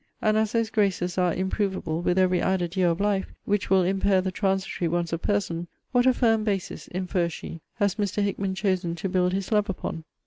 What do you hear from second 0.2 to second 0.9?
as those